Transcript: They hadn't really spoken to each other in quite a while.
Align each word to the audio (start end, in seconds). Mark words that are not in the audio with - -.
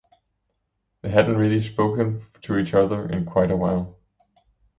They 1.03 1.09
hadn't 1.11 1.37
really 1.37 1.61
spoken 1.61 2.21
to 2.41 2.57
each 2.57 2.73
other 2.73 3.07
in 3.07 3.23
quite 3.23 3.51
a 3.51 3.55
while. 3.55 3.99